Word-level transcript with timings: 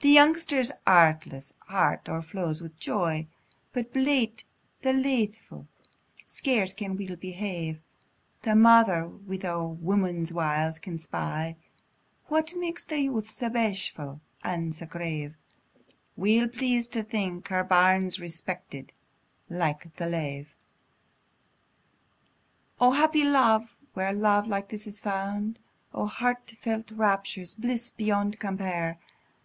The 0.00 0.08
youngster's 0.08 0.72
artless 0.88 1.52
heart 1.68 2.08
o'erflows 2.08 2.60
wi' 2.60 2.72
joy, 2.80 3.28
But 3.72 3.92
blate 3.92 4.42
an' 4.82 5.04
laithfu', 5.04 5.66
scarce 6.26 6.74
can 6.74 6.96
weel 6.96 7.14
behave; 7.14 7.78
The 8.42 8.56
mother, 8.56 9.06
wi' 9.06 9.38
a 9.48 9.62
woman's 9.64 10.32
wiles, 10.32 10.80
can 10.80 10.98
spy 10.98 11.54
What 12.26 12.56
makes 12.56 12.84
the 12.84 12.98
youth 13.02 13.30
sae 13.30 13.50
bashfu' 13.50 14.18
and 14.42 14.74
sae 14.74 14.86
grave, 14.86 15.36
Weel 16.16 16.48
pleas'd 16.48 16.92
to 16.94 17.04
think 17.04 17.46
her 17.46 17.62
bairn's 17.62 18.18
respected 18.18 18.90
like 19.48 19.94
the 19.94 20.06
lave. 20.06 20.56
O 22.80 22.90
happy 22.90 23.22
love! 23.22 23.76
where 23.94 24.12
love 24.12 24.48
like 24.48 24.70
this 24.70 24.88
is 24.88 24.98
found: 24.98 25.60
O 25.94 26.06
heart 26.06 26.52
felt 26.60 26.90
raptures! 26.90 27.54
bliss 27.54 27.92
beyond 27.92 28.40
compare! 28.40 28.98